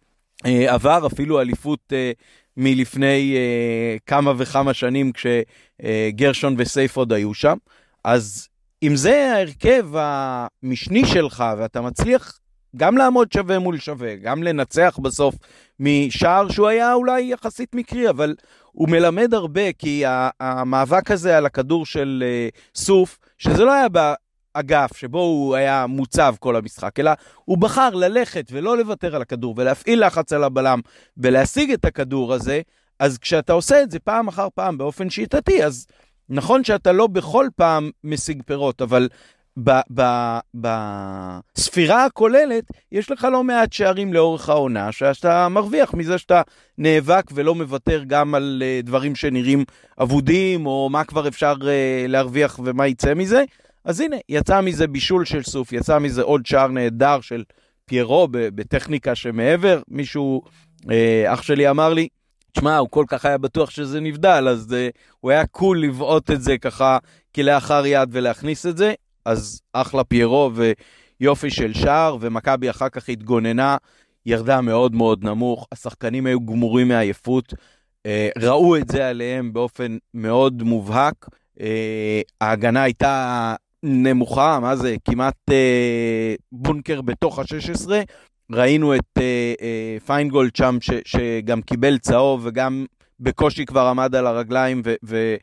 עבר, 0.44 1.06
אפילו 1.06 1.40
אליפות 1.40 1.92
אה, 1.92 2.12
מלפני 2.56 3.34
אה, 3.36 3.96
כמה 4.06 4.32
וכמה 4.36 4.74
שנים 4.74 5.12
כשגרשון 5.12 6.52
אה, 6.52 6.62
וסייף 6.62 6.96
עוד 6.96 7.12
היו 7.12 7.34
שם. 7.34 7.56
אז 8.04 8.48
אם 8.82 8.96
זה 8.96 9.32
ההרכב 9.34 9.86
המשני 9.94 11.06
שלך 11.06 11.44
ואתה 11.58 11.80
מצליח 11.80 12.38
גם 12.76 12.96
לעמוד 12.96 13.32
שווה 13.32 13.58
מול 13.58 13.78
שווה, 13.78 14.16
גם 14.16 14.42
לנצח 14.42 14.98
בסוף 15.02 15.34
משער 15.80 16.48
שהוא 16.48 16.68
היה 16.68 16.94
אולי 16.94 17.22
יחסית 17.22 17.74
מקרי, 17.74 18.10
אבל 18.10 18.34
הוא 18.72 18.88
מלמד 18.88 19.34
הרבה, 19.34 19.72
כי 19.72 20.02
המאבק 20.40 21.10
הזה 21.10 21.36
על 21.36 21.46
הכדור 21.46 21.86
של 21.86 22.24
סוף, 22.74 23.18
שזה 23.38 23.64
לא 23.64 23.72
היה 23.72 23.88
באגף 24.54 24.96
שבו 24.96 25.18
הוא 25.20 25.54
היה 25.54 25.86
מוצב 25.86 26.34
כל 26.40 26.56
המשחק, 26.56 27.00
אלא 27.00 27.10
הוא 27.44 27.58
בחר 27.58 27.90
ללכת 27.90 28.48
ולא 28.52 28.78
לוותר 28.78 29.16
על 29.16 29.22
הכדור 29.22 29.54
ולהפעיל 29.56 30.06
לחץ 30.06 30.32
על 30.32 30.44
הבלם 30.44 30.80
ולהשיג 31.16 31.70
את 31.70 31.84
הכדור 31.84 32.34
הזה, 32.34 32.60
אז 32.98 33.18
כשאתה 33.18 33.52
עושה 33.52 33.82
את 33.82 33.90
זה 33.90 33.98
פעם 33.98 34.28
אחר 34.28 34.48
פעם 34.54 34.78
באופן 34.78 35.10
שיטתי, 35.10 35.64
אז 35.64 35.86
נכון 36.28 36.64
שאתה 36.64 36.92
לא 36.92 37.06
בכל 37.06 37.48
פעם 37.56 37.90
משיג 38.04 38.42
פירות, 38.46 38.82
אבל 38.82 39.08
בספירה 40.54 42.04
הכוללת, 42.04 42.64
יש 42.92 43.10
לך 43.10 43.28
לא 43.32 43.44
מעט 43.44 43.72
שערים 43.72 44.12
לאורך 44.12 44.48
העונה, 44.48 44.92
שאתה 44.92 45.48
מרוויח 45.48 45.94
מזה 45.94 46.18
שאתה 46.18 46.42
נאבק 46.78 47.24
ולא 47.34 47.54
מוותר 47.54 48.02
גם 48.06 48.34
על 48.34 48.62
uh, 48.62 48.86
דברים 48.86 49.14
שנראים 49.14 49.64
אבודים, 50.02 50.66
או 50.66 50.88
מה 50.90 51.04
כבר 51.04 51.28
אפשר 51.28 51.54
uh, 51.60 51.64
להרוויח 52.08 52.60
ומה 52.64 52.86
יצא 52.86 53.14
מזה. 53.14 53.44
אז 53.84 54.00
הנה, 54.00 54.16
יצא 54.28 54.60
מזה 54.60 54.86
בישול 54.86 55.24
של 55.24 55.42
סוף, 55.42 55.72
יצא 55.72 55.98
מזה 55.98 56.22
עוד 56.22 56.46
שער 56.46 56.68
נהדר 56.68 57.20
של 57.20 57.44
פיירו 57.84 58.28
בטכניקה 58.30 59.14
שמעבר. 59.14 59.82
מישהו, 59.88 60.42
uh, 60.82 60.86
אח 61.26 61.42
שלי 61.42 61.70
אמר 61.70 61.94
לי, 61.94 62.08
תשמע, 62.52 62.76
הוא 62.76 62.88
כל 62.90 63.04
כך 63.08 63.24
היה 63.24 63.38
בטוח 63.38 63.70
שזה 63.70 64.00
נבדל, 64.00 64.48
אז 64.48 64.72
uh, 64.72 64.98
הוא 65.20 65.30
היה 65.30 65.46
קול 65.46 65.82
לבעוט 65.82 66.30
את 66.30 66.42
זה 66.42 66.58
ככה 66.58 66.98
כלאחר 67.34 67.86
יד 67.86 68.08
ולהכניס 68.12 68.66
את 68.66 68.76
זה. 68.76 68.94
אז 69.24 69.60
אחלה 69.72 70.04
פיירו 70.04 70.50
ויופי 71.20 71.50
של 71.50 71.74
שער, 71.74 72.16
ומכבי 72.20 72.70
אחר 72.70 72.88
כך 72.88 73.08
התגוננה, 73.08 73.76
ירדה 74.26 74.60
מאוד 74.60 74.94
מאוד 74.94 75.24
נמוך, 75.24 75.68
השחקנים 75.72 76.26
היו 76.26 76.40
גמורים 76.40 76.88
מעייפות, 76.88 77.54
אה, 78.06 78.28
ראו 78.38 78.76
את 78.76 78.88
זה 78.88 79.08
עליהם 79.08 79.52
באופן 79.52 79.96
מאוד 80.14 80.62
מובהק. 80.62 81.28
אה, 81.60 82.20
ההגנה 82.40 82.82
הייתה 82.82 83.54
נמוכה, 83.86 84.58
מה 84.60 84.76
זה? 84.76 84.96
כמעט 85.04 85.50
אה, 85.50 86.34
בונקר 86.52 87.00
בתוך 87.00 87.38
ה-16. 87.38 87.90
ראינו 88.52 88.94
את 88.94 89.18
פיינגולד 90.06 90.56
שם, 90.56 90.76
ש, 90.80 90.90
שגם 91.04 91.62
קיבל 91.62 91.98
צהוב 91.98 92.40
וגם 92.44 92.86
בקושי 93.20 93.64
כבר 93.64 93.86
עמד 93.86 94.14
על 94.14 94.26
הרגליים, 94.26 94.82
ו, 94.84 94.94
ו, 95.04 95.34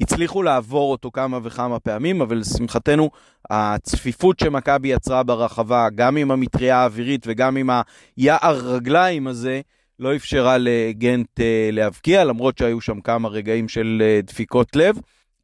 הצליחו 0.00 0.42
לעבור 0.42 0.90
אותו 0.90 1.10
כמה 1.10 1.38
וכמה 1.42 1.78
פעמים, 1.78 2.22
אבל 2.22 2.36
לשמחתנו, 2.36 3.10
הצפיפות 3.50 4.38
שמכבי 4.38 4.88
יצרה 4.88 5.22
ברחבה, 5.22 5.88
גם 5.94 6.16
עם 6.16 6.30
המטריה 6.30 6.76
האווירית 6.76 7.24
וגם 7.26 7.56
עם 7.56 7.70
היער 8.16 8.58
רגליים 8.58 9.26
הזה, 9.26 9.60
לא 9.98 10.16
אפשרה 10.16 10.56
לגנט 10.58 11.40
uh, 11.40 11.42
להבקיע, 11.72 12.24
למרות 12.24 12.58
שהיו 12.58 12.80
שם 12.80 13.00
כמה 13.00 13.28
רגעים 13.28 13.68
של 13.68 14.02
uh, 14.02 14.26
דפיקות 14.26 14.76
לב. 14.76 14.96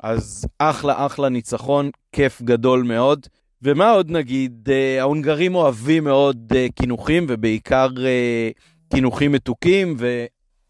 אז 0.03 0.47
אחלה 0.59 1.07
אחלה 1.07 1.29
ניצחון, 1.29 1.91
כיף 2.13 2.43
גדול 2.43 2.83
מאוד. 2.83 3.27
ומה 3.63 3.91
עוד 3.91 4.11
נגיד, 4.11 4.69
uh, 4.69 5.01
ההונגרים 5.01 5.55
אוהבים 5.55 6.05
מאוד 6.05 6.53
uh, 6.53 6.73
קינוחים, 6.75 7.27
ובעיקר 7.29 7.89
uh, 7.97 8.91
קינוחים 8.95 9.33
מתוקים 9.33 9.97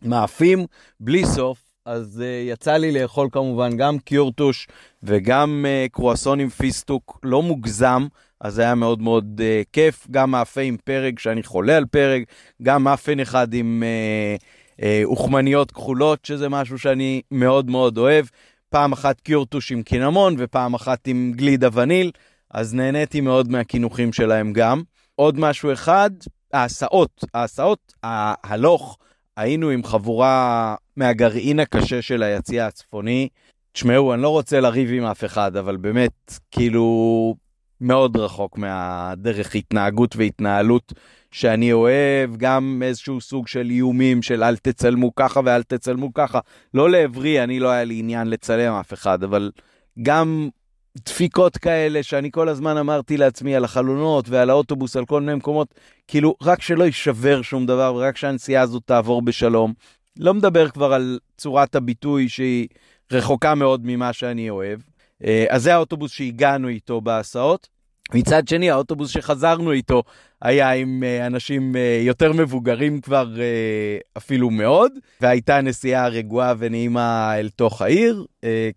ומאפים, 0.02 0.66
בלי 1.00 1.26
סוף. 1.26 1.58
אז 1.84 2.22
uh, 2.22 2.50
יצא 2.52 2.76
לי 2.76 2.92
לאכול 2.92 3.28
כמובן 3.32 3.76
גם 3.76 3.98
קיורטוש 3.98 4.68
וגם 5.02 5.64
uh, 5.66 5.92
קרואסון 5.92 6.40
עם 6.40 6.48
פיסטוק, 6.48 7.20
לא 7.22 7.42
מוגזם, 7.42 8.06
אז 8.40 8.54
זה 8.54 8.62
היה 8.62 8.74
מאוד 8.74 9.02
מאוד 9.02 9.40
uh, 9.40 9.66
כיף. 9.72 10.06
גם 10.10 10.30
מאפה 10.30 10.60
עם 10.60 10.76
פרק, 10.84 11.18
שאני 11.18 11.42
חולה 11.42 11.76
על 11.76 11.84
פרק, 11.84 12.22
גם 12.62 12.84
מאפן 12.84 13.20
אחד 13.20 13.54
עם 13.54 13.82
uh, 13.82 14.42
uh, 14.80 14.84
אוכמניות 15.04 15.70
כחולות, 15.70 16.24
שזה 16.24 16.48
משהו 16.48 16.78
שאני 16.78 17.22
מאוד 17.30 17.70
מאוד 17.70 17.98
אוהב. 17.98 18.26
פעם 18.70 18.92
אחת 18.92 19.20
קיורטוש 19.20 19.72
עם 19.72 19.82
קינמון 19.82 20.34
ופעם 20.38 20.74
אחת 20.74 21.06
עם 21.06 21.32
גלידה 21.36 21.68
וניל, 21.72 22.10
אז 22.50 22.74
נהניתי 22.74 23.20
מאוד 23.20 23.50
מהקינוחים 23.50 24.12
שלהם 24.12 24.52
גם. 24.52 24.82
עוד 25.14 25.38
משהו 25.38 25.72
אחד, 25.72 26.10
ההסעות, 26.52 27.24
ההסעות, 27.34 27.92
ההלוך. 28.02 28.98
היינו 29.36 29.70
עם 29.70 29.84
חבורה 29.84 30.74
מהגרעין 30.96 31.60
הקשה 31.60 32.02
של 32.02 32.22
היציע 32.22 32.66
הצפוני. 32.66 33.28
תשמעו, 33.72 34.14
אני 34.14 34.22
לא 34.22 34.28
רוצה 34.28 34.60
לריב 34.60 34.90
עם 34.92 35.04
אף 35.04 35.24
אחד, 35.24 35.56
אבל 35.56 35.76
באמת, 35.76 36.32
כאילו, 36.50 37.34
מאוד 37.80 38.16
רחוק 38.16 38.58
מהדרך 38.58 39.54
התנהגות 39.54 40.16
והתנהלות 40.16 40.92
שאני 41.30 41.72
אוהב, 41.72 42.36
גם 42.36 42.82
איזשהו 42.84 43.20
סוג 43.20 43.48
של 43.48 43.70
איומים 43.70 44.22
של 44.22 44.44
אל 44.44 44.56
תצלמו 44.56 45.14
ככה 45.14 45.40
ואל 45.44 45.62
תצלמו 45.62 46.14
ככה. 46.14 46.38
לא 46.74 46.90
לעברי, 46.90 47.44
אני 47.44 47.60
לא 47.60 47.68
היה 47.68 47.84
לי 47.84 47.98
עניין 47.98 48.30
לצלם 48.30 48.72
אף 48.72 48.92
אחד, 48.92 49.22
אבל 49.22 49.50
גם 50.02 50.48
דפיקות 50.96 51.56
כאלה 51.56 52.02
שאני 52.02 52.30
כל 52.30 52.48
הזמן 52.48 52.76
אמרתי 52.76 53.16
לעצמי 53.16 53.56
על 53.56 53.64
החלונות 53.64 54.28
ועל 54.28 54.50
האוטובוס, 54.50 54.96
על 54.96 55.04
כל 55.04 55.20
מיני 55.20 55.34
מקומות, 55.34 55.74
כאילו, 56.08 56.34
רק 56.42 56.62
שלא 56.62 56.84
יישבר 56.84 57.42
שום 57.42 57.66
דבר 57.66 57.94
ורק 57.96 58.16
שהנסיעה 58.16 58.62
הזאת 58.62 58.82
תעבור 58.86 59.22
בשלום. 59.22 59.72
לא 60.18 60.34
מדבר 60.34 60.68
כבר 60.68 60.92
על 60.92 61.18
צורת 61.36 61.74
הביטוי 61.74 62.28
שהיא 62.28 62.68
רחוקה 63.12 63.54
מאוד 63.54 63.80
ממה 63.84 64.12
שאני 64.12 64.50
אוהב. 64.50 64.80
אה, 65.24 65.44
אז 65.48 65.62
זה 65.62 65.74
האוטובוס 65.74 66.12
שהגענו 66.12 66.68
איתו 66.68 67.00
בהסעות. 67.00 67.68
מצד 68.14 68.48
שני, 68.48 68.70
האוטובוס 68.70 69.10
שחזרנו 69.10 69.72
איתו 69.72 70.02
היה 70.42 70.72
עם 70.72 71.02
אה, 71.06 71.26
אנשים 71.26 71.76
אה, 71.76 72.00
יותר 72.02 72.32
מבוגרים 72.32 73.00
כבר 73.00 73.34
אפילו 74.16 74.50
מאוד, 74.50 74.92
והייתה 75.20 75.60
נסיעה 75.60 76.08
רגועה 76.08 76.54
ונעימה 76.58 77.38
אל 77.38 77.48
תוך 77.48 77.82
העיר, 77.82 78.24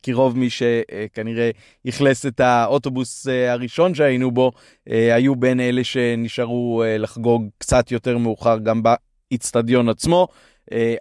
כי 0.02 0.14
רוב 0.14 0.38
מי 0.38 0.50
שכנראה 0.50 1.50
אכלס 1.90 2.26
את 2.26 2.40
האוטובוס 2.40 3.28
הראשון 3.28 3.96
שהיינו 3.96 4.32
בו, 4.32 4.52
היו 4.86 5.36
בין 5.36 5.60
אלה 5.60 5.84
שנשארו 5.84 6.84
לחגוג 7.00 7.48
קצת 7.58 7.92
יותר 7.92 8.18
מאוחר 8.18 8.58
גם 8.58 8.82
באיצטדיון 8.84 9.90
עצמו. 9.90 10.28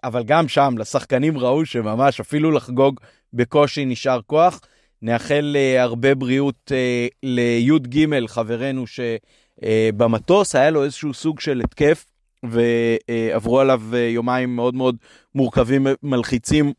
אבל 0.05 0.22
גם 0.24 0.48
שם, 0.48 0.74
לשחקנים 0.79 1.38
ראו 1.38 1.66
שממש 1.66 2.20
אפילו 2.20 2.51
לחגוג 2.51 3.01
בקושי 3.33 3.85
נשאר 3.85 4.20
כוח. 4.27 4.61
נאחל 5.03 5.57
אה, 5.57 5.83
הרבה 5.83 6.15
בריאות 6.15 6.73
אה, 6.75 7.07
לי"ג, 7.23 8.27
חברנו 8.27 8.85
שבמטוס 8.87 10.55
היה 10.55 10.71
לו 10.71 10.85
איזשהו 10.85 11.15
סוג 11.15 11.41
של 11.41 11.61
התקף, 11.65 12.05
ועברו 12.43 13.61
עליו 13.61 13.83
יומיים 13.97 14.57
מאוד 14.57 14.75
מאוד 14.75 14.97
מורכבים, 15.35 15.87
מלחיצים 16.03 16.73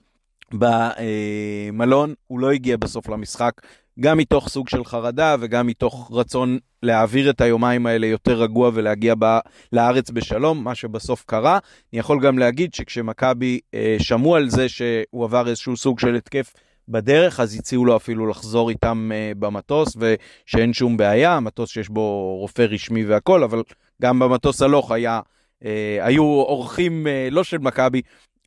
במלון. 0.54 2.14
הוא 2.28 2.40
לא 2.40 2.52
הגיע 2.52 2.78
בסוף 2.78 3.10
למשחק, 3.10 3.52
גם 4.00 4.18
מתוך 4.18 4.50
סוג 4.50 4.70
של 4.70 4.86
חרדה 4.86 5.36
וגם 5.40 5.68
מתוך 5.68 6.12
רצון 6.14 6.60
להעביר 6.84 7.30
את 7.30 7.42
היומיים 7.42 7.86
האלה 7.86 8.08
יותר 8.08 8.42
רגוע 8.42 8.72
ולהגיע 8.74 9.16
ב, 9.20 9.40
לארץ 9.74 10.12
בשלום, 10.12 10.64
מה 10.64 10.76
שבסוף 10.76 11.24
קרה. 11.26 11.60
אני 11.94 12.00
יכול 12.00 12.20
גם 12.22 12.40
להגיד 12.40 12.74
שכשמכבי 12.74 13.60
אה, 13.74 13.96
שמעו 14.00 14.36
על 14.36 14.50
זה 14.50 14.70
שהוא 14.70 15.24
עבר 15.24 15.48
איזשהו 15.48 15.78
סוג 15.78 16.00
של 16.00 16.16
התקף 16.16 16.54
בדרך, 16.90 17.40
אז 17.40 17.56
הציעו 17.56 17.86
לו 17.86 17.96
אפילו 17.96 18.28
לחזור 18.28 18.70
איתם 18.70 19.12
אה, 19.14 19.32
במטוס, 19.40 19.98
ושאין 19.98 20.74
שום 20.74 20.98
בעיה, 20.98 21.40
מטוס 21.40 21.70
שיש 21.70 21.90
בו 21.90 22.36
רופא 22.40 22.62
רשמי 22.62 23.06
והכול, 23.06 23.44
אבל 23.44 23.64
גם 24.02 24.20
במטוס 24.20 24.62
הלוך 24.62 24.92
היה, 24.92 25.20
אה, 25.66 25.98
היו 26.02 26.24
אורחים 26.24 27.08
אה, 27.08 27.28
לא 27.32 27.44
של 27.44 27.58
מכבי, 27.58 28.02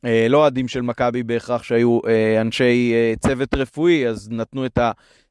אה, 0.05 0.27
לא 0.29 0.37
אוהדים 0.37 0.67
של 0.67 0.81
מכבי 0.81 1.23
בהכרח 1.23 1.63
שהיו 1.63 1.99
אה, 2.07 2.41
אנשי 2.41 2.93
אה, 2.93 3.13
צוות 3.19 3.53
רפואי, 3.53 4.07
אז 4.07 4.29
נתנו 4.31 4.65
את 4.65 4.79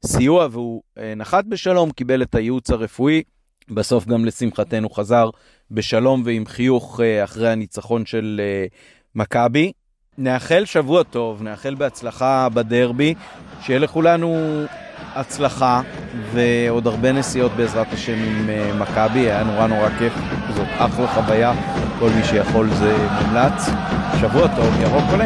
הסיוע 0.03 0.47
והוא 0.51 0.81
נחת 1.15 1.45
בשלום, 1.45 1.91
קיבל 1.91 2.21
את 2.21 2.35
הייעוץ 2.35 2.69
הרפואי. 2.69 3.23
בסוף 3.69 4.05
גם 4.05 4.25
לשמחתנו 4.25 4.89
חזר 4.89 5.29
בשלום 5.71 6.21
ועם 6.25 6.45
חיוך 6.45 6.99
אחרי 7.23 7.49
הניצחון 7.49 8.05
של 8.05 8.41
מכבי. 9.15 9.71
נאחל 10.17 10.65
שבוע 10.65 11.03
טוב, 11.03 11.43
נאחל 11.43 11.75
בהצלחה 11.75 12.47
בדרבי, 12.53 13.13
שיהיה 13.61 13.79
לכולנו 13.79 14.63
הצלחה 15.15 15.81
ועוד 16.33 16.87
הרבה 16.87 17.11
נסיעות 17.11 17.51
בעזרת 17.51 17.93
השם 17.93 18.13
עם 18.13 18.49
מכבי, 18.79 19.19
היה 19.19 19.43
נורא 19.43 19.67
נורא 19.67 19.89
כיף 19.99 20.13
זאת 20.55 20.67
אחלה 20.77 21.07
חוויה, 21.07 21.53
כל 21.99 22.09
מי 22.09 22.23
שיכול 22.23 22.69
זה 22.69 22.97
מומלץ. 23.21 23.69
שבוע 24.21 24.47
טוב, 24.55 24.81
ירוק 24.81 25.03
עולה. 25.11 25.25